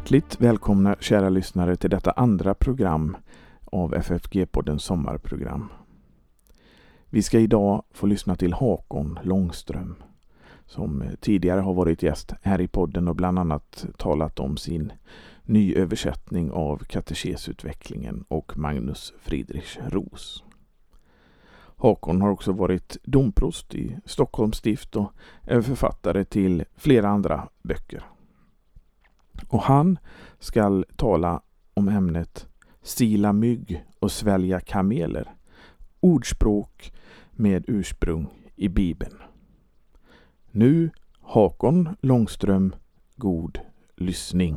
[0.00, 3.16] Hjärtligt välkomna kära lyssnare till detta andra program
[3.64, 5.68] av FFG-poddens sommarprogram.
[7.10, 9.94] Vi ska idag få lyssna till Hakon Långström
[10.66, 14.92] som tidigare har varit gäst här i podden och bland annat talat om sin
[15.42, 20.44] nyöversättning av katekesutvecklingen och Magnus Friedrich Ros.
[21.76, 28.04] Hakon har också varit domprost i Stockholms stift och är författare till flera andra böcker.
[29.48, 29.98] Och han
[30.38, 31.42] skall tala
[31.74, 32.46] om ämnet
[32.82, 35.34] sila mygg och svälja kameler.
[36.00, 36.92] Ordspråk
[37.30, 38.26] med ursprung
[38.56, 39.16] i Bibeln.
[40.50, 40.90] Nu
[41.20, 42.74] Hakon Långström,
[43.16, 43.58] god
[43.96, 44.56] lyssning.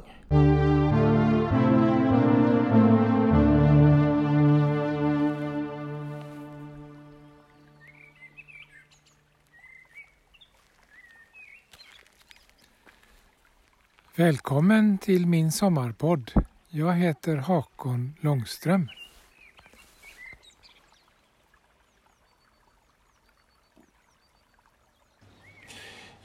[14.23, 16.31] Välkommen till min sommarpodd.
[16.69, 18.89] Jag heter Hakon Långström.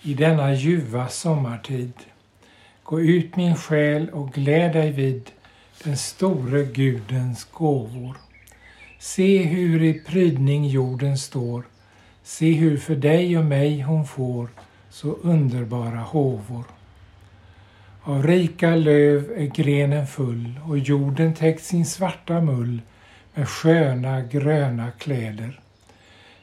[0.03, 1.93] I denna ljuva sommartid
[2.83, 5.31] Gå ut min själ och gläd dig vid
[5.85, 8.17] den store Gudens gåvor.
[8.99, 11.65] Se hur i prydning jorden står.
[12.23, 14.49] Se hur för dig och mig hon får
[14.91, 16.78] så underbara håvor.
[18.09, 22.81] Av rika löv är grenen full och jorden täckt sin svarta mull
[23.35, 25.61] med sköna gröna kläder.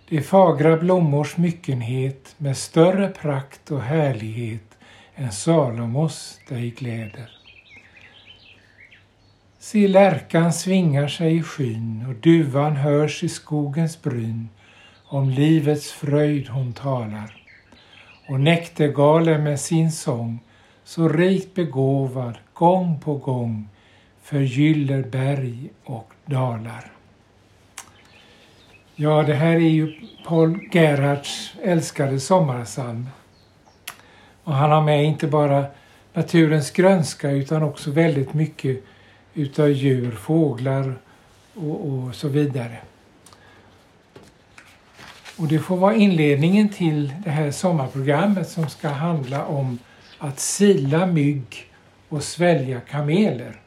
[0.10, 4.78] Det är fagra blommors myckenhet med större prakt och härlighet
[5.16, 7.30] än Salomos dig gläder.
[9.60, 14.50] Se lärkan svingar sig i skyn och duvan hörs i skogens bryn.
[15.06, 17.48] Om livets fröjd hon talar.
[18.28, 20.40] Och näktergalen med sin sång
[20.86, 23.70] så rikt begåvad gång på gång
[24.22, 26.92] förgyller berg och dalar.
[28.96, 29.94] Ja, det här är ju
[30.26, 33.10] Paul Gerhards älskade sommarpsalm.
[34.44, 35.66] Och han har med inte bara
[36.14, 38.84] naturens grönska utan också väldigt mycket
[39.34, 40.96] utav djur, fåglar
[41.54, 42.78] och, och så vidare.
[45.38, 49.80] Och det får vara inledningen till det här sommarprogrammet som ska handla om
[50.18, 51.72] att sila mygg
[52.10, 53.60] och svälja kameler.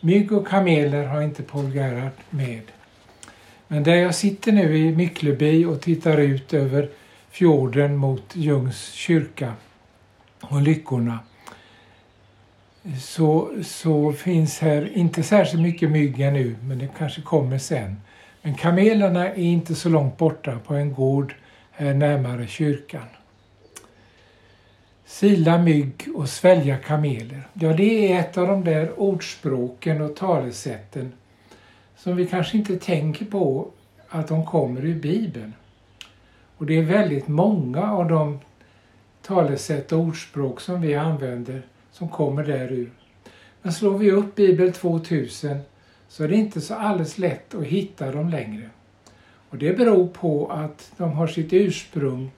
[0.00, 2.62] Mygg och kameler har inte Paul Gerhardt med.
[3.68, 6.90] Men där jag sitter nu i Myckleby och tittar ut över
[7.30, 9.52] fjorden mot Ljungs kyrka
[10.40, 11.18] och Lyckorna
[13.00, 17.96] så, så finns här inte särskilt mycket mygg ännu, men det kanske kommer sen.
[18.42, 21.34] Men kamelerna är inte så långt borta på en gård
[21.70, 23.06] här närmare kyrkan.
[25.08, 27.48] Sila mygg och svälja kameler.
[27.52, 31.12] Ja, det är ett av de där ordspråken och talesätten
[31.96, 33.68] som vi kanske inte tänker på
[34.08, 35.52] att de kommer ur Bibeln.
[36.56, 38.38] Och det är väldigt många av de
[39.22, 42.90] talesätt och ordspråk som vi använder som kommer därur.
[43.62, 45.58] Men slår vi upp Bibel 2000
[46.08, 48.70] så är det inte så alldeles lätt att hitta dem längre.
[49.50, 52.30] Och det beror på att de har sitt ursprung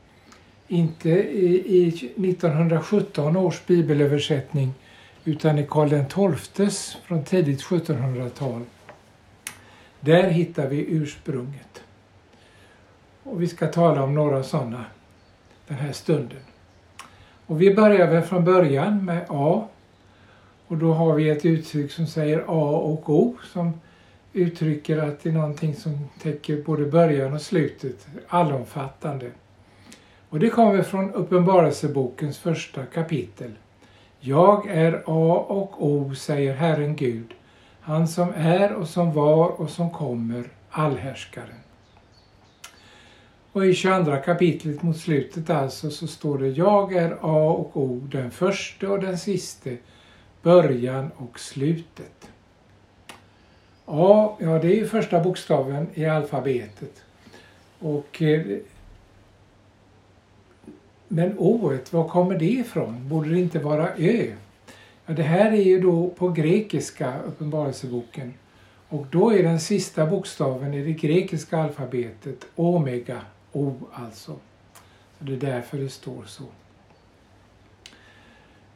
[0.70, 4.74] inte i, 1917 års bibelöversättning
[5.24, 8.62] utan i Karl XIIs från tidigt 1700-tal.
[10.00, 11.82] Där hittar vi ursprunget.
[13.22, 14.84] Och vi ska tala om några sådana
[15.66, 16.40] den här stunden.
[17.46, 19.68] Och vi börjar väl från början med A.
[20.66, 23.80] Och då har vi ett uttryck som säger A och O som
[24.32, 29.30] uttrycker att det är någonting som täcker både början och slutet, allomfattande.
[30.30, 33.50] Och det kommer från Uppenbarelsebokens första kapitel.
[34.20, 37.34] Jag är A och O, säger Herren Gud,
[37.80, 41.60] han som är och som var och som kommer, allhärskaren.
[43.52, 48.00] Och i 22 kapitlet mot slutet alltså så står det Jag är A och O,
[48.12, 49.76] den första och den siste,
[50.42, 52.30] början och slutet.
[53.86, 57.02] A, ja det är första bokstaven i alfabetet.
[57.78, 58.58] Och eh,
[61.12, 63.08] men ået, var kommer det ifrån?
[63.08, 64.32] Borde det inte vara ö?
[65.06, 68.34] Ja, det här är ju då på grekiska, Uppenbarelseboken.
[68.88, 73.20] Och då är den sista bokstaven i det grekiska alfabetet omega,
[73.52, 74.36] O alltså.
[75.18, 76.44] Så det är därför det står så.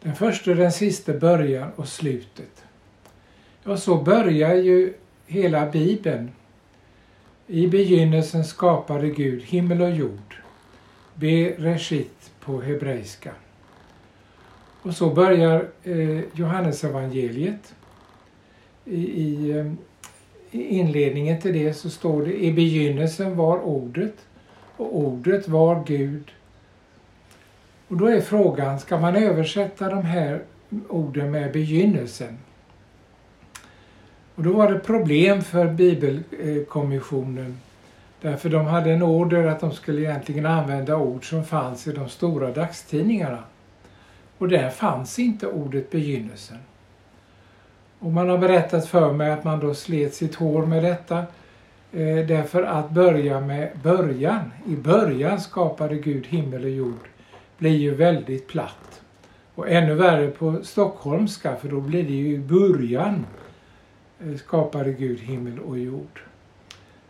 [0.02, 2.64] Den första och den sista början och slutet.
[3.64, 4.94] Ja, så börjar ju
[5.26, 6.32] hela Bibeln.
[7.46, 10.43] I begynnelsen skapade Gud himmel och jord.
[11.14, 13.32] Bereshit på hebreiska.
[14.82, 17.74] Och så börjar eh, Johannesevangeliet.
[18.84, 19.72] I, i, eh,
[20.50, 24.14] I inledningen till det så står det i begynnelsen var ordet
[24.76, 26.30] och ordet var Gud.
[27.88, 30.42] Och då är frågan, ska man översätta de här
[30.88, 32.38] orden med begynnelsen?
[34.34, 37.56] Och då var det problem för Bibelkommissionen.
[38.24, 42.08] Därför de hade en order att de skulle egentligen använda ord som fanns i de
[42.08, 43.38] stora dagstidningarna.
[44.38, 46.56] Och där fanns inte ordet begynnelsen.
[47.98, 51.18] Och man har berättat för mig att man då slet sitt hår med detta.
[51.92, 54.52] Eh, därför att börja med början.
[54.66, 57.08] I början skapade Gud himmel och jord.
[57.58, 59.02] Blir ju väldigt platt.
[59.54, 63.26] Och ännu värre på stockholmska för då blir det ju i början
[64.20, 66.20] eh, skapade Gud himmel och jord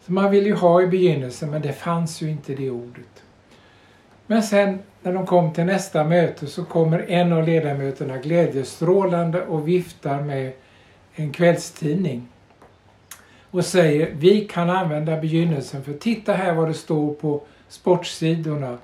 [0.05, 3.23] som man vill ju ha i begynnelsen men det fanns ju inte det ordet.
[4.27, 9.69] Men sen när de kom till nästa möte så kommer en av ledamöterna glädjestrålande och
[9.69, 10.53] viftar med
[11.15, 12.29] en kvällstidning
[13.51, 18.79] och säger vi kan använda begynnelsen för titta här vad det står på sportsidorna.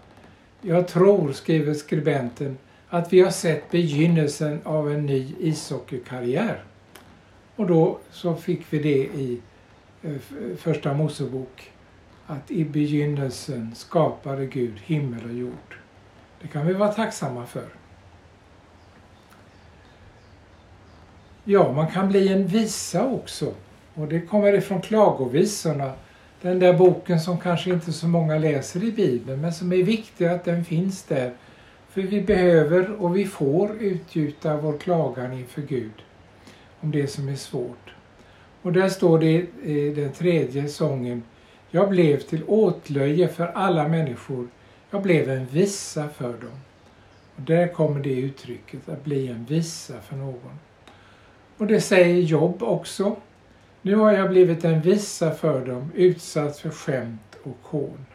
[0.61, 2.59] Jag tror, skriver skribenten,
[2.89, 6.63] att vi har sett begynnelsen av en ny ishockeykarriär.
[7.57, 9.41] Och då så fick vi det i
[10.02, 11.70] Eh, eh, första Mosebok
[12.26, 15.79] att i begynnelsen skapade Gud himmel och jord.
[16.43, 17.69] Det kan vi vara tacksamma för.
[21.44, 23.55] Ja, man kan bli en visa också.
[23.94, 25.93] Och det kommer ifrån klagovisorna.
[26.43, 30.25] Den där boken som kanske inte så många läser i Bibeln men som är viktig
[30.25, 31.32] att den finns där.
[31.88, 36.02] För vi behöver och vi får utgjuta vår klagan inför Gud
[36.81, 37.94] om det som är svårt.
[38.62, 41.23] Och där står det i den tredje sången
[41.71, 44.49] Jag blev till åtlöje för alla människor.
[44.91, 46.61] Jag blev en visa för dem.
[47.37, 50.59] Och där kommer det uttrycket, att bli en visa för någon.
[51.57, 53.17] Och det säger Jobb också.
[53.83, 58.07] Nu har jag blivit en visa för dem, utsatt för skämt och hån.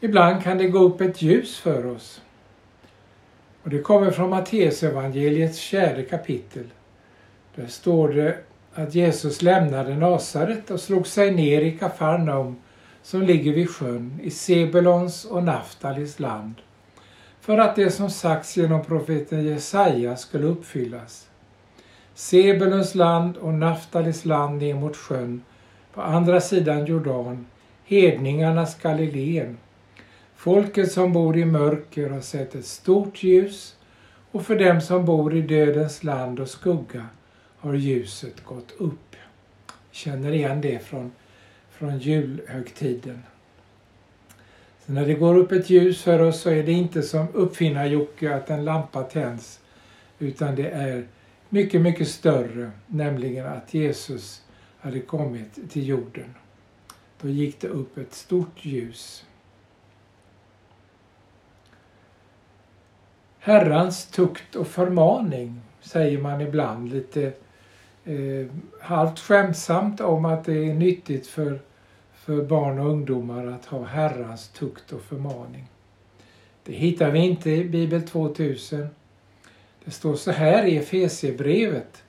[0.00, 2.22] Ibland kan det gå upp ett ljus för oss.
[3.62, 6.64] Och det kommer från Matteusevangeliets fjärde kapitel.
[7.54, 8.36] Där står det
[8.74, 12.56] att Jesus lämnade Nasaret och slog sig ner i Kafarnaum
[13.02, 16.54] som ligger vid sjön i Sebulons och Naftalis land
[17.40, 21.28] för att det som sagts genom profeten Jesaja skulle uppfyllas.
[22.14, 25.42] Sebulons land och Naftalis land ner mot sjön
[25.94, 27.46] på andra sidan Jordan,
[27.84, 29.58] hedningarnas Galileen.
[30.36, 33.76] Folket som bor i mörker har sett ett stort ljus
[34.30, 37.06] och för dem som bor i dödens land och skugga
[37.62, 39.16] har ljuset gått upp.
[39.90, 41.12] Känner igen det från,
[41.70, 43.22] från julhögtiden.
[44.86, 48.34] Så när det går upp ett ljus för oss så är det inte som uppfinnar-Jocke
[48.34, 49.60] att en lampa tänds
[50.18, 51.06] utan det är
[51.48, 54.42] mycket, mycket större, nämligen att Jesus
[54.78, 56.34] hade kommit till jorden.
[57.20, 59.24] Då gick det upp ett stort ljus.
[63.38, 67.32] Herrans tukt och förmaning säger man ibland lite
[68.04, 68.46] eh,
[68.80, 71.60] halvt skämtsamt om att det är nyttigt för,
[72.14, 75.66] för barn och ungdomar att ha Herrans tukt och förmaning.
[76.64, 78.88] Det hittar vi inte i Bibel 2000.
[79.84, 82.02] Det står så här i Efesierbrevet.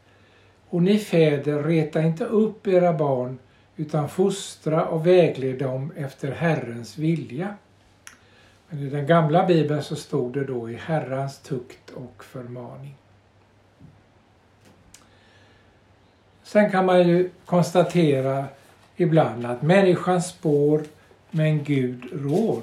[0.69, 3.39] Och ni fäder, reta inte upp era barn
[3.75, 7.55] utan fostra och vägled dem efter Herrens vilja.
[8.69, 12.95] Men i den gamla bibeln så stod det då i Herrans tukt och förmaning.
[16.53, 18.45] Sen kan man ju konstatera
[18.95, 20.81] ibland att människan spår
[21.31, 22.61] men Gud rår.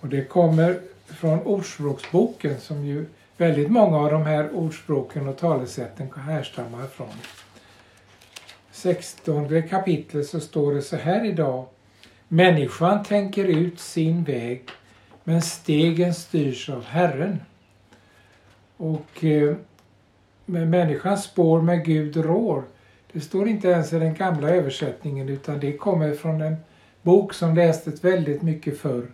[0.00, 6.10] Och det kommer från Ordspråksboken som ju väldigt många av de här ordspråken och talesätten
[6.26, 7.08] härstammar från.
[8.70, 11.66] 16 kapitlet så står det så här idag.
[12.28, 14.62] Människan tänker ut sin väg
[15.24, 17.40] men stegen styrs av Herren.
[18.76, 19.56] Och eh,
[20.50, 22.62] men människans spår med Gud rår.
[23.12, 26.56] Det står inte ens i den gamla översättningen utan det kommer från en
[27.02, 29.06] bok som lästes väldigt mycket förr.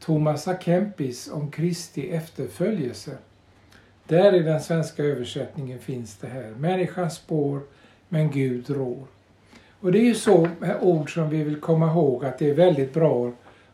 [0.00, 0.56] Thomas A.
[0.60, 3.16] Kempis om Kristi efterföljelse.
[4.04, 6.54] Där i den svenska översättningen finns det här.
[6.58, 7.60] Människans spår
[8.08, 9.04] men Gud rår.
[9.80, 12.54] Och det är ju så med ord som vi vill komma ihåg att det är
[12.54, 13.32] väldigt bra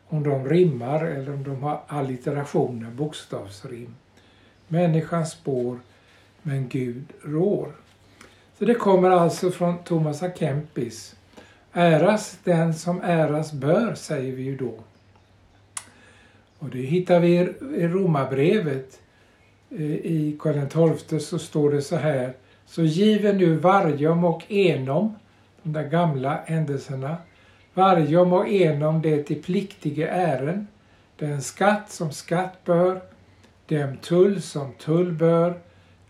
[0.08, 3.94] om de rimmar eller om de har allitterationer, bokstavsrim.
[4.68, 5.78] Människans spår
[6.42, 7.72] men Gud rår.
[8.58, 10.30] Så det kommer alltså från Thomas A.
[10.38, 11.16] Kempis.
[11.72, 14.74] Äras den som äras bör, säger vi ju då.
[16.58, 17.34] Och det hittar vi
[17.76, 19.00] i Romarbrevet.
[20.02, 22.32] I Karl XII så står det så här.
[22.66, 25.14] Så given nu vargom och enom,
[25.62, 27.16] de där gamla händelserna,
[27.74, 30.66] vargom och enom det till pliktige ären,
[31.16, 33.00] den skatt som skatt bör,
[33.66, 35.60] dem tull som tull bör,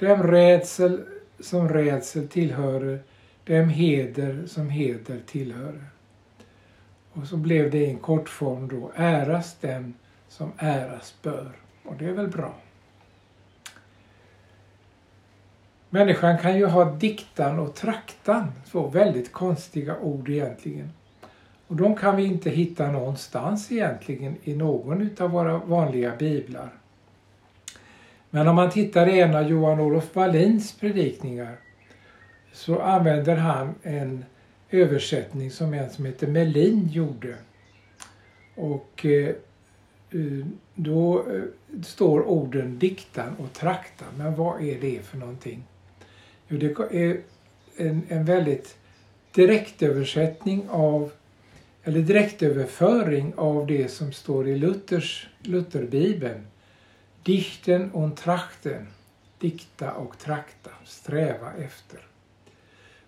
[0.03, 1.05] dem rädsel
[1.41, 2.99] som rädsel tillhörer,
[3.45, 5.85] dem heder som heder tillhörer.
[7.13, 9.95] Och så blev det i en kortform då, äras den
[10.29, 11.53] som äras bör.
[11.85, 12.55] Och det är väl bra.
[15.91, 20.91] Människan kan ju ha diktan och traktan, två väldigt konstiga ord egentligen.
[21.67, 26.82] Och de kan vi inte hitta någonstans egentligen i någon av våra vanliga biblar.
[28.35, 31.57] Men om man tittar i en av Johan-Olof Wallins predikningar
[32.53, 34.25] så använder han en
[34.71, 37.35] översättning som en som heter Melin gjorde.
[38.55, 39.29] Och eh,
[40.11, 41.43] eh, då eh,
[41.83, 44.05] står orden diktan och trakta.
[44.17, 45.65] Men vad är det för någonting?
[46.49, 47.21] Jo, det är
[47.77, 48.77] en, en väldigt
[49.35, 51.13] direktöversättning av
[51.85, 56.47] eller direktöverföring av det som står i Luthers, Lutherbibeln.
[57.23, 58.87] Dichten und trachten,
[59.39, 62.01] dikta och trakta, sträva efter.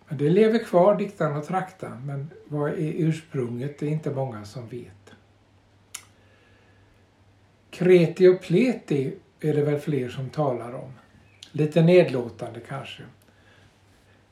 [0.09, 3.79] Men det lever kvar, diktan och trakta, men vad är ursprunget?
[3.79, 5.13] Det är inte många som vet.
[7.71, 10.93] Kreti och pleti är det väl fler som talar om.
[11.53, 13.03] Lite nedlåtande kanske.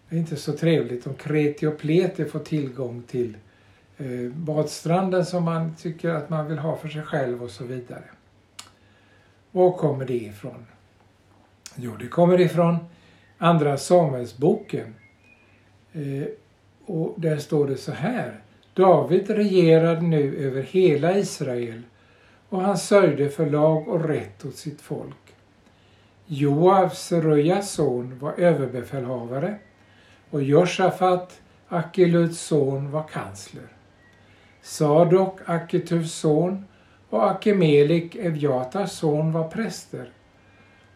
[0.09, 3.37] Det är inte så trevligt om kreti och pleti får tillgång till
[3.99, 8.05] eh, badstranden som man tycker att man vill ha för sig själv och så vidare.
[9.53, 10.67] Var kommer det ifrån?
[11.77, 12.77] Jo, det kommer ifrån
[13.39, 14.95] Andra Samuelsboken.
[15.93, 16.25] Eh,
[16.87, 18.41] och där står det så här.
[18.75, 21.83] David regerade nu över hela Israel
[22.49, 25.35] och han sörjde för lag och rätt åt sitt folk.
[26.27, 29.59] Joab, Serujas son, var överbefälhavare
[30.31, 33.67] och Josafat, Akiluds son, var kansler.
[34.63, 36.65] Sadok, Akituvs son
[37.13, 40.11] och Akimelik, Evjatas son, var präster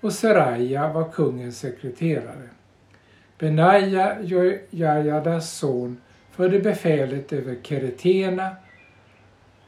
[0.00, 2.48] och Seraja var kungens sekreterare.
[3.38, 8.56] Benaja, Jojajadas son, förde befälet över Keretena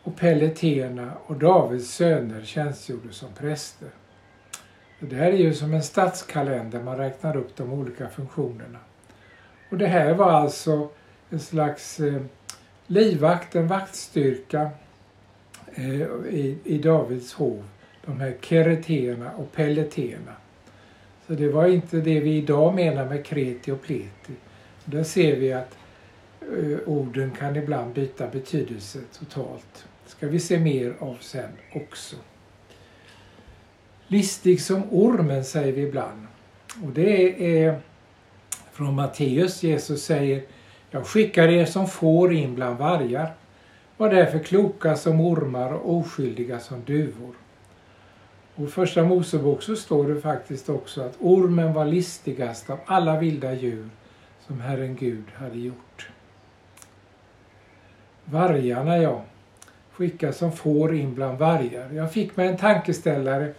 [0.03, 3.89] och Pelletena och Davids söner tjänstgjorde som präster.
[5.01, 8.79] Det här är ju som en stadskalender, man räknar upp de olika funktionerna.
[9.71, 10.89] Och det här var alltså
[11.31, 12.23] en slags eh,
[12.87, 14.71] livvakt, en vaktstyrka
[15.79, 17.65] Eh, i, i Davids hov.
[18.07, 20.33] De här kereterna och pelleterna.
[21.27, 24.33] Så det var inte det vi idag menar med kreti och pleti.
[24.85, 25.77] Där ser vi att
[26.41, 29.87] eh, orden kan ibland byta betydelse totalt.
[30.05, 32.17] Det ska vi se mer av sen också.
[34.07, 36.27] Listig som ormen säger vi ibland.
[36.85, 37.81] Och det är
[38.73, 39.63] från Matteus.
[39.63, 40.43] Jesus säger
[40.91, 43.35] Jag skickar er som får in bland vargar.
[43.99, 47.35] Var därför kloka som ormar och oskyldiga som duvor.
[48.55, 53.19] Och i första Mosebok så står det faktiskt också att ormen var listigast av alla
[53.19, 53.89] vilda djur
[54.47, 56.11] som Herren Gud hade gjort.
[58.25, 59.25] Vargarna ja,
[59.93, 61.93] skickas som får in bland vargar.
[61.93, 63.53] Jag fick mig en tankeställare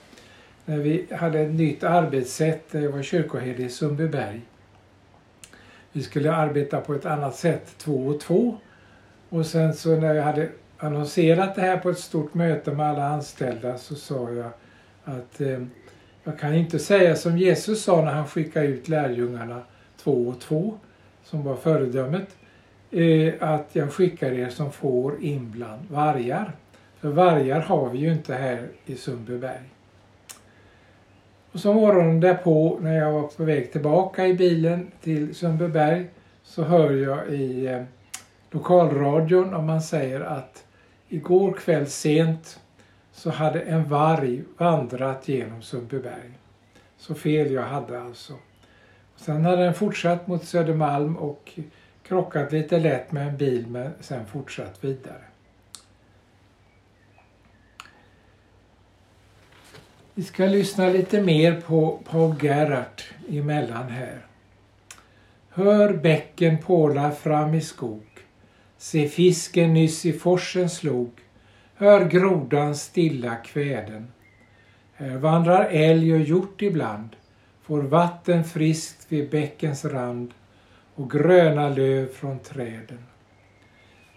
[0.65, 4.41] när vi hade ett nytt arbetssätt när jag var kyrkoherde i Sundbyberg.
[5.91, 8.57] Vi skulle arbeta på ett annat sätt, två och två.
[9.29, 13.07] Och sen så när jag hade annonserat det här på ett stort möte med alla
[13.07, 14.51] anställda så sa jag
[15.03, 15.59] att eh,
[16.23, 19.61] jag kan inte säga som Jesus sa när han skickade ut lärjungarna
[19.97, 20.77] två och två,
[21.23, 22.27] som var föredömet,
[22.91, 26.51] eh, att jag skickar er som får in bland vargar.
[26.99, 29.69] För vargar har vi ju inte här i Sundbyberg.
[31.51, 36.07] Och så morgonen därpå när jag var på väg tillbaka i bilen till Sundbyberg
[36.43, 37.83] så hör jag i eh,
[38.51, 40.65] lokalradion om man säger att
[41.09, 42.59] igår kväll sent
[43.11, 46.31] så hade en varg vandrat genom Sundbyberg.
[46.97, 48.33] Så fel jag hade alltså.
[49.15, 51.59] Sen hade den fortsatt mot Södermalm och
[52.03, 55.23] krockat lite lätt med en bil men sen fortsatt vidare.
[60.13, 64.25] Vi ska lyssna lite mer på Paul Gerhardt emellan här.
[65.49, 68.08] Hör bäcken påla fram i skog.
[68.81, 71.11] Se fisken nyss i forsen slog.
[71.75, 74.07] Hör grodan stilla kväden.
[74.93, 77.09] Här vandrar älg och hjort ibland.
[77.61, 80.33] Får vatten friskt vid bäckens rand
[80.95, 83.03] och gröna löv från träden.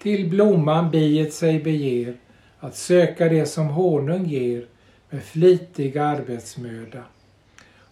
[0.02, 2.16] Till blomman biet sig beger
[2.58, 4.66] att söka det som honung ger
[5.10, 7.02] med flitig arbetsmöda.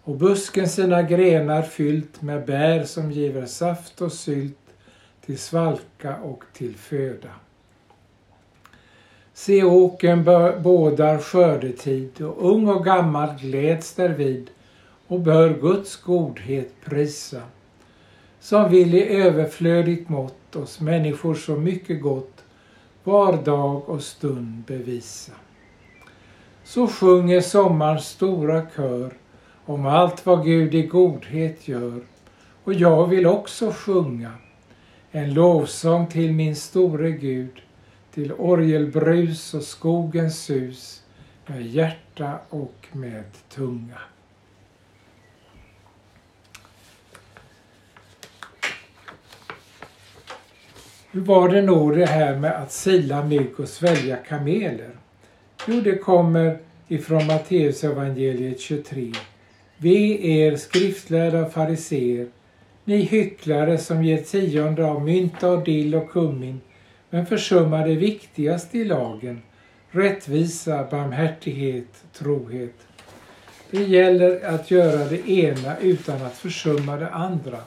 [0.03, 4.60] Och busken sina grenar fyllt med bär som giver saft och sylt
[5.31, 7.29] till svalka och till föda.
[9.33, 10.25] Se åken
[10.63, 14.51] bådar skördetid och ung och gammal gläds därvid
[15.07, 17.43] och bör Guds godhet prisa
[18.41, 22.45] som vill i överflödigt mått oss människor så mycket gott
[23.05, 25.33] var dag och stund bevisa.
[26.65, 29.13] Så sjunger sommarns stora kör
[29.65, 32.01] om allt vad Gud i godhet gör
[32.65, 34.33] och jag vill också sjunga
[35.13, 37.63] en lovsång till min store Gud
[38.15, 41.03] till orgelbrus och skogens sus
[41.47, 43.99] med hjärta och med tunga.
[51.13, 54.91] Hur var det nog det här med att sila mygg och svälja kameler?
[55.67, 59.13] Jo, det kommer ifrån Matteus evangeliet 23.
[59.77, 62.27] Ve er skriftlärda fariseer,
[62.91, 66.61] ni hycklare som ger tionde av mynta och dill och kummin,
[67.11, 69.43] men försummar det viktigaste i lagen,
[69.91, 72.75] rättvisa, barmhärtighet, trohet.
[73.71, 77.59] Det gäller att göra det ena utan att försumma det andra.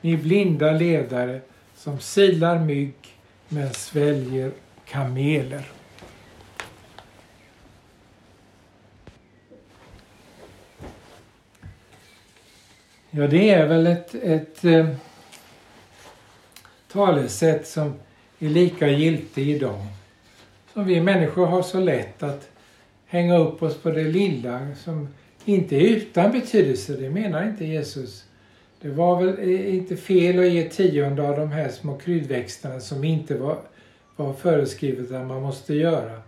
[0.00, 1.40] Ni blinda ledare,
[1.76, 2.94] som silar mygg
[3.48, 4.50] men sväljer
[4.86, 5.70] kameler.
[13.14, 14.88] Ja, det är väl ett, ett eh,
[16.92, 17.94] talesätt som
[18.38, 19.86] är lika giltigt idag.
[20.72, 22.50] Som vi människor har så lätt att
[23.06, 25.08] hänga upp oss på det lilla som
[25.44, 28.24] inte är utan betydelse, det menar inte Jesus.
[28.80, 33.04] Det var väl eh, inte fel att ge tionde av de här små kryddväxterna som
[33.04, 33.58] inte var,
[34.16, 36.22] var föreskrivet att man måste göra.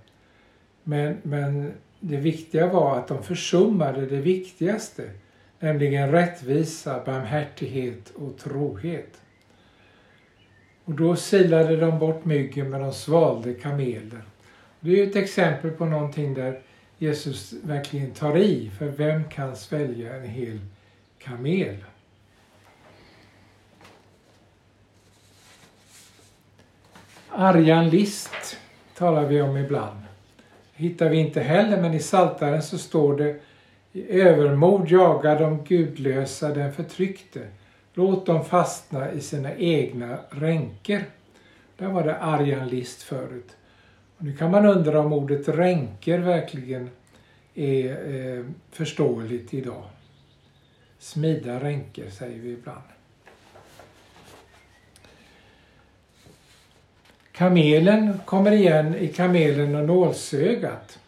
[0.82, 5.02] Men, men det viktiga var att de försummade det viktigaste,
[5.64, 9.20] nämligen rättvisa, barmhärtighet och trohet.
[10.84, 14.22] Och då silade de bort myggen men de svalde kameler.
[14.80, 16.60] Det är ju ett exempel på någonting där
[16.98, 20.58] Jesus verkligen tar i, för vem kan svälja en hel
[21.18, 21.76] kamel?
[27.28, 28.58] Argan list
[28.94, 30.00] talar vi om ibland.
[30.74, 33.40] hittar vi inte heller, men i Saltaren så står det
[33.94, 37.48] i övermod jagar de gudlösa den förtryckte.
[37.94, 41.04] Låt dem fastna i sina egna ränker.
[41.78, 43.56] Där var det Arjan list förut.
[44.16, 46.90] Och nu kan man undra om ordet ränker verkligen
[47.54, 49.84] är eh, förståeligt idag.
[50.98, 52.82] Smida ränker säger vi ibland.
[57.32, 60.98] Kamelen kommer igen i kamelen och nålsögat.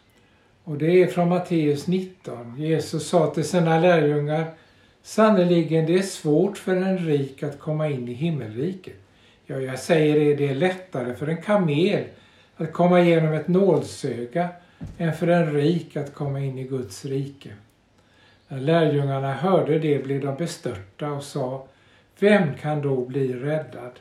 [0.67, 2.55] Och det är från Matteus 19.
[2.57, 4.45] Jesus sa till sina lärjungar
[5.01, 8.95] Sannerligen, det är svårt för en rik att komma in i himmelriket.
[9.45, 12.03] Ja, jag säger er, det är lättare för en kamel
[12.55, 14.49] att komma igenom ett nålsöga
[14.97, 17.49] än för en rik att komma in i Guds rike.
[18.47, 21.67] När lärjungarna hörde det blev de bestörta och sa,
[22.19, 23.99] vem kan då bli räddad?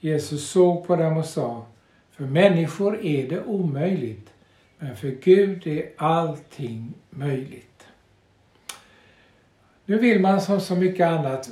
[0.00, 1.66] Jesus såg på dem och sa,
[2.10, 4.30] för människor är det omöjligt,
[4.78, 7.86] men för Gud är allting möjligt.
[9.84, 11.50] Nu vill man som så mycket annat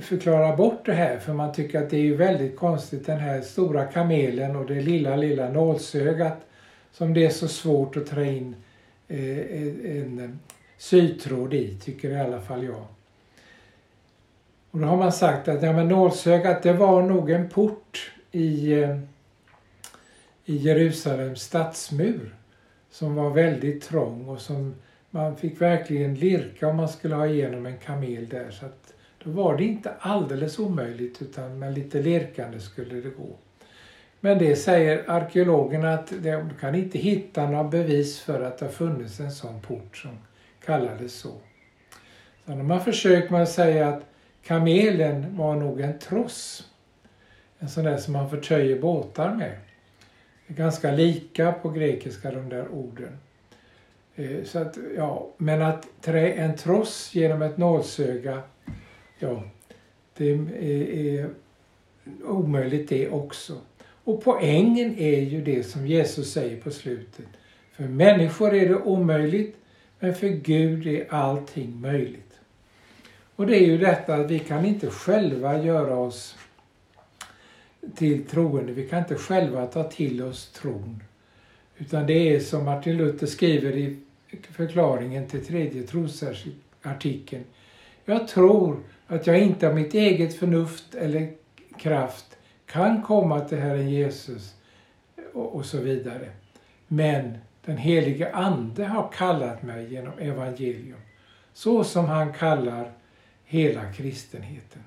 [0.00, 3.84] förklara bort det här för man tycker att det är väldigt konstigt den här stora
[3.84, 6.46] kamelen och det lilla lilla nålsögat
[6.92, 8.54] som det är så svårt att trä in
[9.08, 9.38] eh,
[9.98, 10.38] en
[10.78, 12.84] sytråd i, tycker i alla fall jag.
[14.70, 18.72] Och då har man sagt att ja, men nålsögat det var nog en port i,
[18.72, 18.98] eh,
[20.44, 22.34] i Jerusalems stadsmur
[22.90, 24.74] som var väldigt trång och som
[25.10, 28.50] man fick verkligen lirka om man skulle ha igenom en kamel där.
[28.50, 33.36] Så att då var det inte alldeles omöjligt utan med lite lirkande skulle det gå.
[34.20, 38.72] Men det säger arkeologerna att de kan inte hitta några bevis för att det har
[38.72, 40.18] funnits en sån port som
[40.64, 41.32] kallades så.
[42.46, 44.04] Så de har försökt med att säga att
[44.42, 46.68] Kamelen var nog en tross.
[47.58, 49.56] En sån där som man förtöjer båtar med.
[50.50, 53.18] Är ganska lika på grekiska de där orden.
[54.14, 58.42] Eh, så att, ja, men att trä en tross genom ett nålsöga,
[59.18, 59.42] ja,
[60.16, 61.30] det är
[62.24, 63.60] omöjligt det också.
[64.04, 67.26] Och poängen är ju det som Jesus säger på slutet.
[67.72, 69.56] För människor är det omöjligt,
[69.98, 72.40] men för Gud är allting möjligt.
[73.36, 76.36] Och det är ju detta att vi kan inte själva göra oss
[77.94, 78.72] till troende.
[78.72, 81.02] Vi kan inte själva ta till oss tron.
[81.78, 83.96] Utan det är som Martin Luther skriver i
[84.52, 87.44] förklaringen till tredje trosartikeln.
[88.04, 91.32] Jag tror att jag inte av mitt eget förnuft eller
[91.78, 94.54] kraft kan komma till Herren Jesus
[95.32, 96.28] och, och så vidare.
[96.88, 101.00] Men den helige Ande har kallat mig genom evangelium,
[101.52, 102.92] så som han kallar
[103.44, 104.82] hela kristenheten.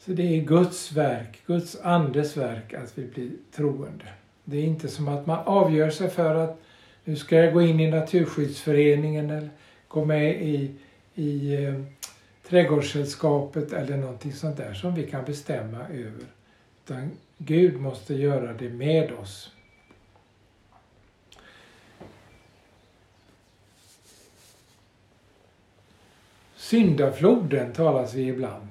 [0.00, 4.04] Så det är Guds verk, Guds andes verk att vi blir troende.
[4.44, 6.60] Det är inte som att man avgör sig för att
[7.04, 9.50] nu ska jag gå in i Naturskyddsföreningen eller
[9.88, 10.74] gå med i,
[11.14, 11.74] i eh,
[12.48, 16.26] Trädgårdssällskapet eller någonting sånt där som vi kan bestämma över.
[16.84, 19.52] Utan Gud måste göra det med oss.
[26.56, 28.68] Syndafloden talas vi ibland.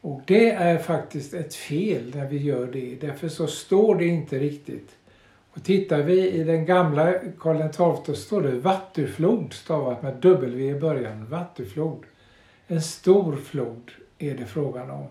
[0.00, 2.98] Och det är faktiskt ett fel när vi gör det.
[3.00, 4.96] Därför så står det inte riktigt.
[5.52, 10.80] Och tittar vi i den gamla Karl XII står det Vattenflod stavat med W i
[10.80, 11.26] början.
[11.26, 12.04] Vattenflod.
[12.66, 15.06] En stor flod är det frågan om.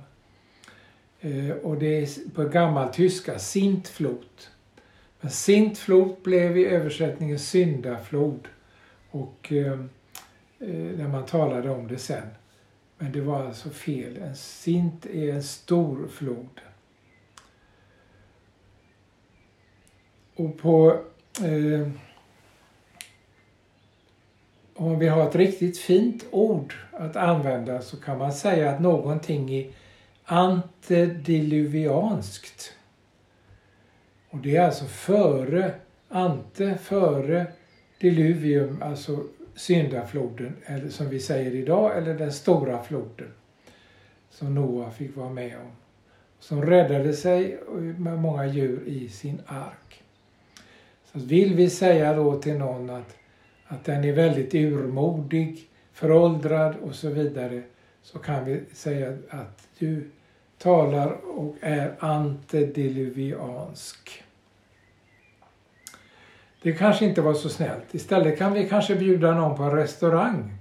[1.21, 4.51] Eh, och det är på gammal tyska Sintflot.
[5.21, 8.47] Men Sintflot blev i översättningen syndaflod.
[9.11, 9.71] Och eh,
[10.59, 12.27] eh, när man talade om det sen.
[13.01, 14.17] Men det var alltså fel.
[14.17, 16.61] En sint är en stor flod.
[20.35, 21.01] Och på...
[21.43, 21.87] Eh,
[24.75, 29.53] om vill ha ett riktigt fint ord att använda så kan man säga att någonting
[29.53, 29.71] är
[30.23, 32.73] antediluvianskt.
[34.29, 35.75] Och det är alltså före,
[36.09, 37.47] ante, före
[37.99, 39.23] diluvium, alltså
[39.59, 43.27] syndafloden, eller som vi säger idag, eller den stora floden
[44.29, 45.71] som Noa fick vara med om.
[46.39, 47.59] Som räddade sig
[47.97, 50.03] med många djur i sin ark.
[51.05, 53.15] Så vill vi säga då till någon att,
[53.65, 57.63] att den är väldigt urmodig, föråldrad och så vidare,
[58.01, 60.09] så kan vi säga att du
[60.57, 64.23] talar och är antediluviansk.
[66.61, 67.95] Det kanske inte var så snällt.
[67.95, 70.53] Istället kan vi kanske bjuda någon på en restaurang.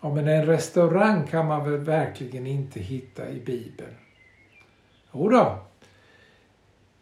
[0.00, 3.94] Ja, men en restaurang kan man väl verkligen inte hitta i Bibeln?
[5.12, 5.58] Jo då.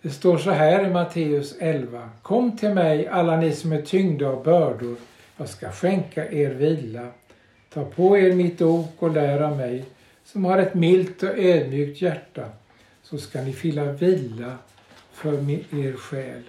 [0.03, 2.11] Det står så här i Matteus 11.
[2.23, 4.97] Kom till mig alla ni som är tyngda av bördor.
[5.37, 7.09] Jag ska skänka er vila.
[7.75, 9.85] Ta på er mitt ok och lär av mig
[10.25, 12.45] som har ett milt och ödmjukt hjärta
[13.03, 14.59] så ska ni fylla vila
[15.13, 16.43] för er själ.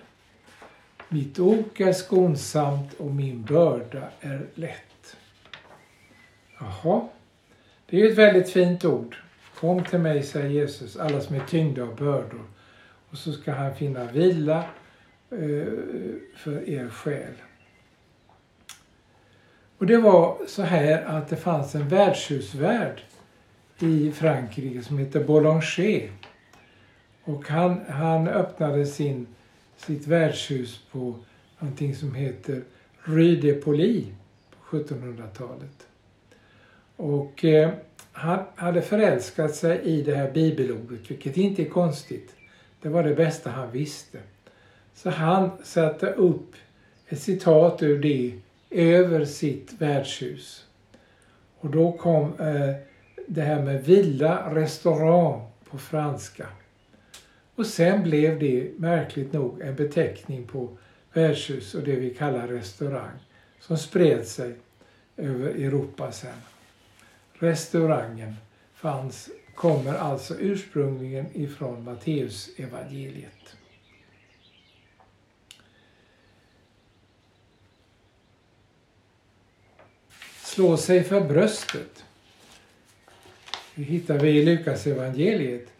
[1.14, 5.18] Mitt ok är skonsamt och min börda är lätt.
[6.60, 7.08] Jaha,
[7.86, 9.18] det är ju ett väldigt fint ord.
[9.60, 12.46] Kom till mig, säger Jesus, alla som är tyngda av bördor.
[13.10, 14.58] Och så ska han finna vila
[15.30, 15.74] eh,
[16.36, 17.34] för er själ.
[19.78, 23.02] Och det var så här att det fanns en värdshusvärd
[23.80, 26.12] i Frankrike som hette Boulanger.
[27.24, 29.28] Och han, han öppnade sin
[29.86, 31.16] sitt värdshus på
[31.60, 32.64] någonting som heter
[33.04, 34.08] Rue de Poli
[34.52, 35.88] på 1700-talet.
[36.96, 37.70] Och eh,
[38.12, 42.36] han hade förälskat sig i det här bibelordet, vilket inte är konstigt.
[42.82, 44.20] Det var det bästa han visste.
[44.94, 46.56] Så han satte upp
[47.08, 50.66] ett citat ur det över sitt värdshus.
[51.60, 52.76] Och då kom eh,
[53.28, 56.48] det här med villa, restaurang på franska.
[57.56, 60.78] Och sen blev det märkligt nog en beteckning på
[61.14, 63.20] värdshus och det vi kallar restaurang
[63.60, 64.56] som spred sig
[65.18, 66.42] över Europa sen.
[67.34, 68.36] Restaurangen
[68.74, 73.56] fanns, kommer alltså ursprungligen ifrån Matteus evangeliet.
[80.44, 82.06] Slå sig för bröstet.
[83.76, 85.73] Det hittar vi i Lukas evangeliet.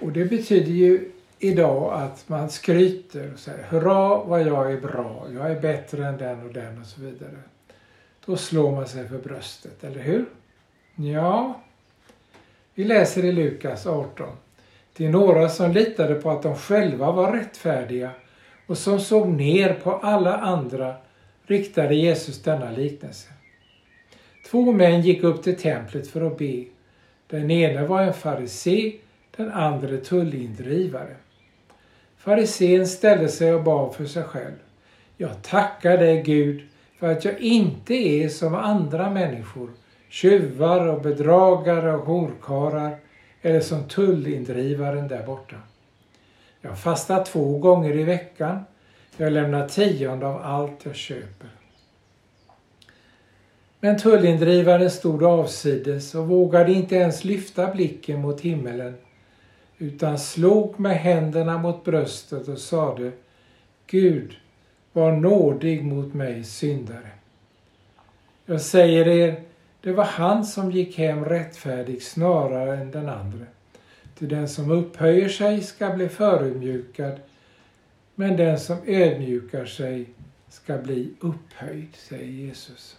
[0.00, 5.26] Och det betyder ju idag att man skryter och säger hurra vad jag är bra,
[5.34, 7.36] jag är bättre än den och den och så vidare.
[8.26, 10.24] Då slår man sig för bröstet, eller hur?
[10.94, 11.60] Ja,
[12.74, 14.28] vi läser i Lukas 18.
[14.96, 18.10] Det är några som litade på att de själva var rättfärdiga
[18.66, 20.94] och som såg ner på alla andra
[21.46, 23.28] riktade Jesus denna liknelse.
[24.50, 26.64] Två män gick upp till templet för att be.
[27.26, 28.92] Den ene var en farisé
[29.40, 31.16] den andra tullindrivare.
[32.16, 34.54] Farisén ställde sig och bad för sig själv.
[35.16, 36.62] Jag tackar dig Gud
[36.98, 39.70] för att jag inte är som andra människor,
[40.08, 42.96] tjuvar och bedragare och horkarar
[43.42, 45.56] eller som tullindrivaren där borta.
[46.60, 48.60] Jag fastar två gånger i veckan.
[49.16, 51.48] Jag lämnar tionde av allt jag köper.
[53.80, 58.94] Men tullindrivaren stod avsides och vågade inte ens lyfta blicken mot himmelen
[59.80, 63.12] utan slog med händerna mot bröstet och sade
[63.86, 64.36] Gud,
[64.92, 67.10] var nådig mot mig syndare.
[68.46, 69.42] Jag säger er,
[69.80, 73.46] det var han som gick hem rättfärdig snarare än den andre.
[74.18, 77.20] Till den som upphöjer sig ska bli förödmjukad,
[78.14, 80.06] men den som ödmjukar sig
[80.48, 82.96] ska bli upphöjd, säger Jesus.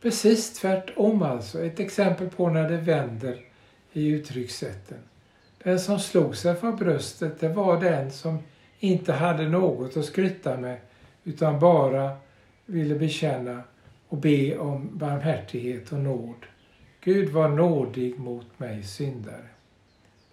[0.00, 3.51] Precis tvärtom alltså, ett exempel på när det vänder
[3.92, 4.98] i uttryckssätten.
[5.62, 8.38] Den som slog sig för bröstet, det var den som
[8.78, 10.78] inte hade något att skryta med,
[11.24, 12.16] utan bara
[12.66, 13.62] ville bekänna
[14.08, 16.46] och be om barmhärtighet och nåd.
[17.00, 19.48] Gud var nådig mot mig syndare.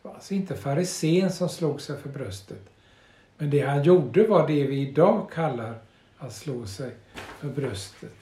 [0.01, 2.69] Det var alltså inte farisén som slog sig för bröstet.
[3.37, 5.79] Men det han gjorde var det vi idag kallar
[6.17, 6.91] att slå sig
[7.39, 8.15] för bröstet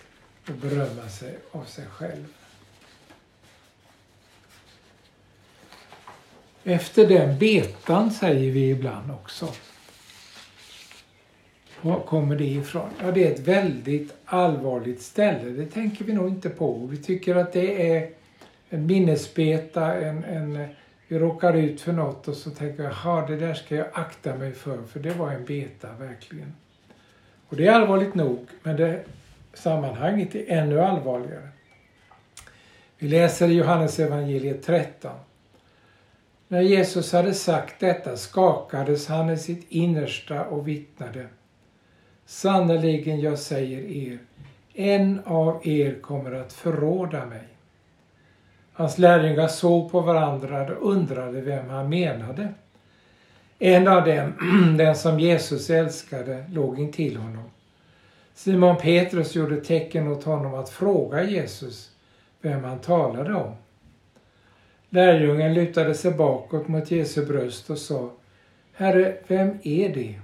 [0.47, 2.25] och berömma sig av sig själv.
[6.69, 9.47] Efter den betan säger vi ibland också.
[11.81, 12.89] Var kommer det ifrån?
[13.01, 15.49] Ja, det är ett väldigt allvarligt ställe.
[15.49, 16.87] Det tänker vi nog inte på.
[16.91, 18.09] Vi tycker att det är
[18.69, 20.67] en minnesbeta, en, en,
[21.07, 24.35] vi råkar ut för något och så tänker jag, ja det där ska jag akta
[24.35, 26.53] mig för, för det var en beta verkligen.
[27.49, 29.03] Och det är allvarligt nog, men det
[29.53, 31.49] sammanhanget är ännu allvarligare.
[32.97, 35.11] Vi läser i Johannes evangeliet 13.
[36.47, 41.27] När Jesus hade sagt detta skakades han i sitt innersta och vittnade.
[42.25, 44.19] Sannerligen, jag säger er,
[44.73, 47.47] en av er kommer att förråda mig.
[48.73, 52.53] Hans lärjungar såg på varandra och undrade vem han menade.
[53.59, 54.33] En av dem,
[54.77, 57.43] den som Jesus älskade, låg intill honom.
[58.33, 61.91] Simon Petrus gjorde tecken åt honom att fråga Jesus
[62.41, 63.55] vem han talade om.
[64.89, 68.11] Lärjungen lutade sig bakåt mot Jesu bröst och sa
[68.73, 70.19] Herre, vem är det?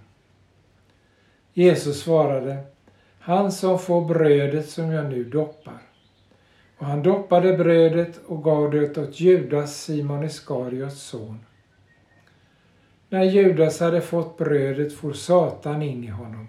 [1.53, 2.57] Jesus svarade
[3.19, 5.81] Han som får brödet som jag nu doppar.
[6.77, 11.39] Och han doppade brödet och gav det åt Judas, Simon Iskariots son.
[13.09, 16.47] När Judas hade fått brödet for Satan in i honom.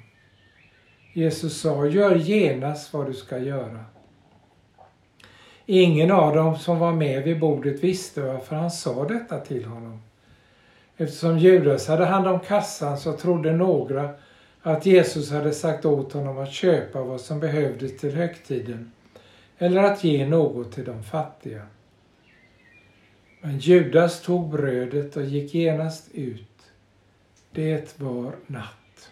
[1.12, 3.84] Jesus sa, gör genast vad du ska göra.
[5.66, 10.02] Ingen av dem som var med vid bordet visste varför han sa detta till honom.
[10.96, 14.10] Eftersom Judas hade hand om kassan så trodde några
[14.62, 18.92] att Jesus hade sagt åt honom att köpa vad som behövdes till högtiden
[19.58, 21.66] eller att ge något till de fattiga.
[23.40, 26.72] Men Judas tog brödet och gick genast ut.
[27.52, 29.10] Det var natt.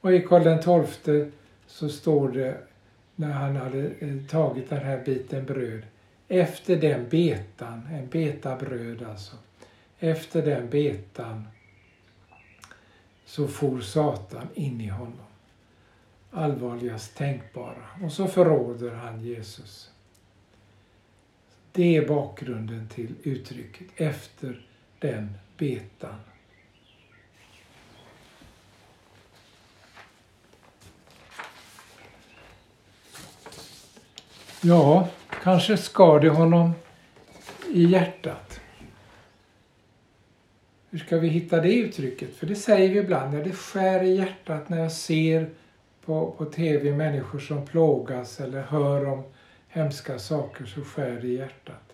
[0.00, 1.30] Och i Karl XII
[1.66, 2.56] så står det
[3.22, 5.82] när han hade eh, tagit den här biten bröd.
[6.28, 9.36] Efter den betan, en beta bröd alltså.
[9.98, 11.44] Efter den betan
[13.24, 15.26] så for Satan in i honom.
[16.30, 17.86] Allvarligast tänkbara.
[18.02, 19.90] Och så förråder han Jesus.
[21.72, 24.66] Det är bakgrunden till uttrycket efter
[24.98, 26.20] den betan.
[34.64, 35.08] Ja,
[35.42, 36.72] kanske skar det honom
[37.72, 38.60] i hjärtat.
[40.90, 42.36] Hur ska vi hitta det uttrycket?
[42.36, 45.50] För det säger vi ibland, när det skär i hjärtat när jag ser
[46.04, 49.22] på, på tv människor som plågas eller hör om
[49.68, 51.92] hemska saker så skär det i hjärtat.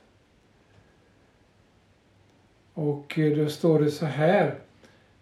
[2.74, 4.54] Och eh, då står det så här.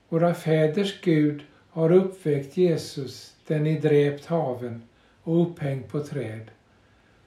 [0.08, 4.82] Våra fäders Gud har uppväckt Jesus, den i dräpt haven
[5.22, 6.50] och upphängd på träd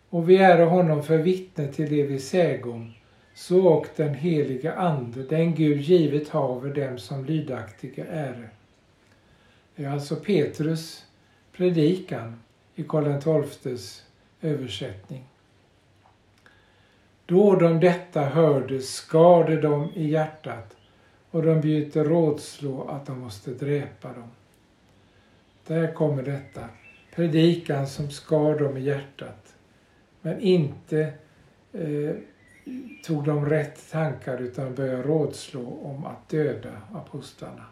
[0.09, 2.93] och vi är honom för vittne till det vi sägom,
[3.33, 8.49] så och den heliga Ande, den Gud givet haver dem som lydaktiga är.
[9.75, 11.05] Det är alltså Petrus
[11.51, 12.39] predikan
[12.75, 14.03] i Karl XIIs
[14.41, 15.23] översättning.
[17.25, 20.75] Då de detta hörde skar det dem i hjärtat
[21.31, 24.29] och de bytte rådslå att de måste dräpa dem.
[25.67, 26.69] Där kommer detta,
[27.15, 29.48] predikan som skar dem i hjärtat
[30.21, 31.13] men inte
[31.73, 32.15] eh,
[33.03, 37.65] tog de rätt tankar utan började rådslå om att döda apostlarna.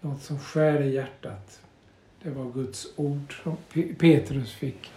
[0.00, 1.60] Något som skär i hjärtat.
[2.22, 3.56] Det var Guds ord som
[3.98, 4.90] Petrus fick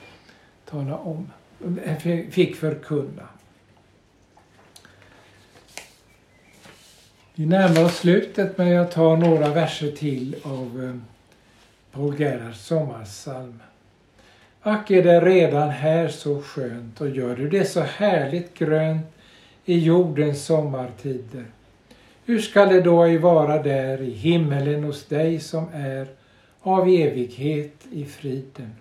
[0.66, 1.32] tala om,
[1.84, 1.98] eh,
[2.30, 3.28] fick förkunna.
[7.38, 10.96] Vi närmar oss slutet men jag tar några verser till av eh,
[11.92, 13.60] Paul Gerhards sommarsalm.
[14.68, 19.06] Ack är det redan här så skönt och gör du det så härligt grönt
[19.66, 21.46] i jordens sommartider.
[22.26, 26.08] Hur skall det då ej vara där i himmelen hos dig som är
[26.62, 28.76] av evighet i friden?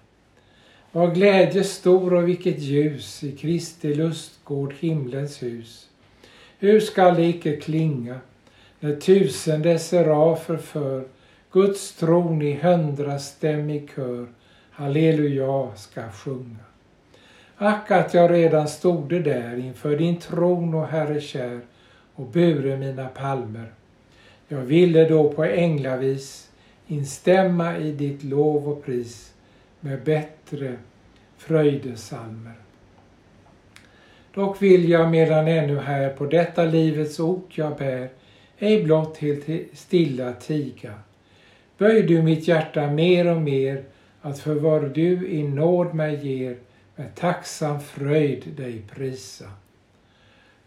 [0.93, 5.89] Vad glädje stor och vilket ljus i Kristi lustgård himlens hus.
[6.59, 8.19] Hur skall det icke klinga
[8.81, 11.05] när tusende serafer för
[11.53, 14.27] Guds tron i hundrastämmig kör
[14.77, 16.65] Halleluja ska sjunga.
[17.57, 21.61] Ack att jag redan stod där inför din tron och Herre kär
[22.15, 23.67] och bure mina palmer.
[24.49, 26.51] Jag ville då på änglavis
[26.87, 29.33] instämma i ditt lov och pris
[29.81, 30.77] med bättre
[31.37, 32.55] fröjdesalmer.
[34.35, 38.09] Dock vill jag medan ännu här på detta livets ok jag bär
[38.59, 39.45] ej blott helt
[39.79, 40.95] stilla tiga.
[41.79, 43.85] Böj du mitt hjärta mer och mer
[44.25, 46.57] att för vad du i nåd mig ger
[46.97, 49.45] med tacksam fröjd dig prisa.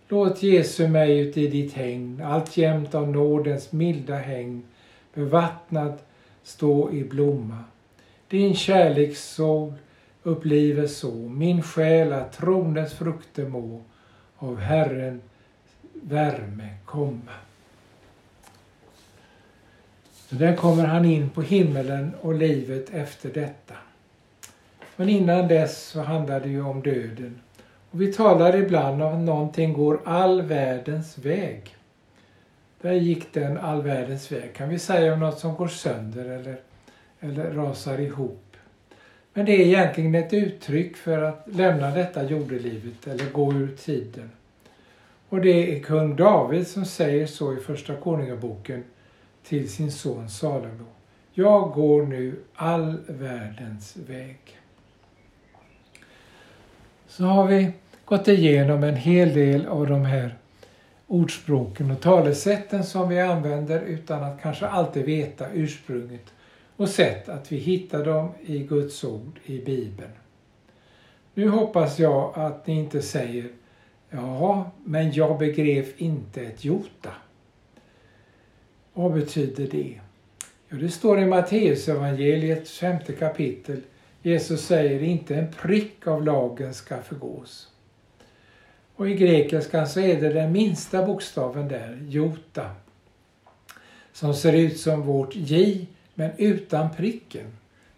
[0.08, 4.64] Låt Jesu mig uti ditt hägn alltjämt av nådens milda häng
[5.14, 5.94] bevattnad
[6.44, 7.64] stå i blomma.
[8.28, 9.74] Din kärlekssol
[10.24, 13.82] upplive så min själ att tronens frukter må
[14.38, 15.22] av Herren
[15.94, 17.47] värme komma.
[20.30, 23.74] Så där kommer han in på himmelen och livet efter detta.
[24.96, 27.42] Men innan dess så handlar det ju om döden.
[27.92, 31.76] Och vi talar ibland om att någonting går all världens väg.
[32.82, 34.54] Där gick den all världens väg.
[34.54, 36.58] Kan vi säga om något som går sönder eller,
[37.20, 38.58] eller rasar ihop.
[39.34, 44.32] Men det är egentligen ett uttryck för att lämna detta jordelivet eller gå ur tiden.
[45.30, 48.84] Och det är kung David som säger så i första konungaboken
[49.48, 50.86] till sin son Salomo.
[51.34, 54.38] Jag går nu all världens väg.
[57.08, 57.72] Så har vi
[58.06, 60.38] gått igenom en hel del av de här
[61.08, 66.34] ordspråken och talesätten som vi använder utan att kanske alltid veta ursprunget
[66.76, 70.12] och sett att vi hittar dem i Guds ord i Bibeln.
[71.34, 73.50] Nu hoppas jag att ni inte säger
[74.10, 77.12] Ja, men jag begrep inte ett jota.
[78.98, 80.00] Vad betyder det?
[80.70, 83.82] Jo, det står i Matteusevangeliet femte kapitel.
[84.22, 87.68] Jesus säger inte en prick av lagen ska förgås.
[88.96, 92.72] Och i grekiskan så är det den minsta bokstaven där, jota,
[94.14, 97.48] som ser ut som vårt J men utan pricken.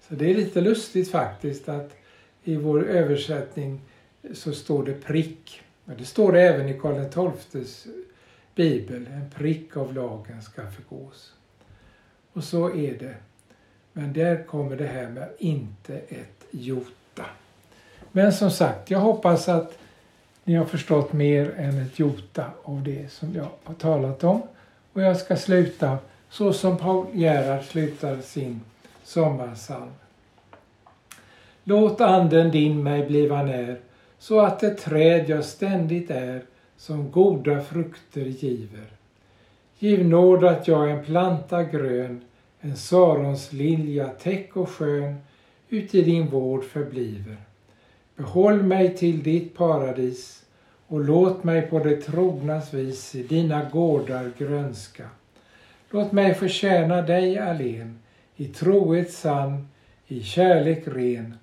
[0.07, 1.95] Så det är lite lustigt faktiskt att
[2.43, 3.81] i vår översättning
[4.33, 5.61] så står det prick.
[5.85, 7.87] Men det står det även i Karl XIIs
[8.55, 9.07] bibel.
[9.07, 11.33] En prick av lagen ska förgås.
[12.33, 13.15] Och så är det.
[13.93, 17.25] Men där kommer det här med inte ett jota.
[18.11, 19.77] Men som sagt, jag hoppas att
[20.43, 24.41] ni har förstått mer än ett jota av det som jag har talat om.
[24.93, 25.97] Och jag ska sluta
[26.29, 28.61] så som Paul Gerhard slutar sin
[29.03, 29.91] sommarsalm.
[31.63, 33.79] Låt anden din mig bliva när,
[34.19, 36.41] så att det träd jag ständigt är,
[36.79, 38.87] som goda frukter giver.
[39.79, 42.21] Giv nåd att jag en planta grön,
[42.59, 45.15] en Sarons lilja täck och skön,
[45.69, 47.37] uti din vård förbliver.
[48.15, 50.43] Behåll mig till ditt paradis
[50.87, 55.09] och låt mig på det trognas vis i dina gårdar grönska.
[55.89, 57.99] Låt mig förtjäna dig allen,
[58.35, 59.67] i trohet sann,
[60.07, 61.37] i kärlek ren,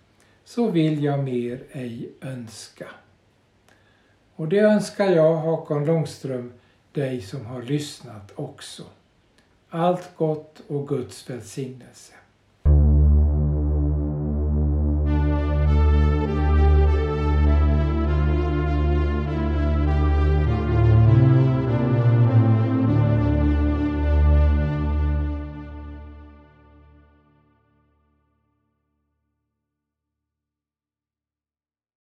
[0.45, 2.87] så vill jag mer ej önska.
[4.37, 6.53] Och det önskar jag, Hakon Långström,
[6.93, 8.83] dig som har lyssnat också.
[9.69, 12.13] Allt gott och Guds välsignelse.